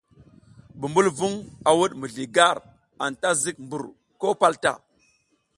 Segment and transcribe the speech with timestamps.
[0.79, 1.37] Bumbulvung
[1.69, 2.57] a wud mizli gar,
[3.03, 3.83] anta zik mbur
[4.19, 4.73] ko pal ta.